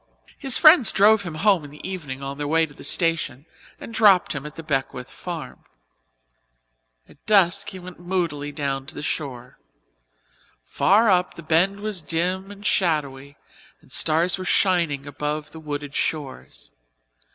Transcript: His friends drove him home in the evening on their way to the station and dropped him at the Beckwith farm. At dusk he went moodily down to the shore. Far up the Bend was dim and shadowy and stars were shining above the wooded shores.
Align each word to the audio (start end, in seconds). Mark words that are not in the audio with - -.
His 0.39 0.57
friends 0.57 0.91
drove 0.91 1.21
him 1.21 1.35
home 1.35 1.63
in 1.63 1.69
the 1.69 1.87
evening 1.87 2.23
on 2.23 2.39
their 2.39 2.47
way 2.47 2.65
to 2.65 2.73
the 2.73 2.83
station 2.83 3.45
and 3.79 3.93
dropped 3.93 4.33
him 4.33 4.47
at 4.47 4.55
the 4.55 4.63
Beckwith 4.63 5.11
farm. 5.11 5.63
At 7.07 7.23
dusk 7.27 7.69
he 7.69 7.77
went 7.77 7.99
moodily 7.99 8.51
down 8.51 8.87
to 8.87 8.95
the 8.95 9.03
shore. 9.03 9.59
Far 10.65 11.11
up 11.11 11.35
the 11.35 11.43
Bend 11.43 11.81
was 11.81 12.01
dim 12.01 12.49
and 12.49 12.65
shadowy 12.65 13.37
and 13.79 13.91
stars 13.91 14.39
were 14.39 14.43
shining 14.43 15.05
above 15.05 15.51
the 15.51 15.59
wooded 15.59 15.93
shores. 15.93 16.71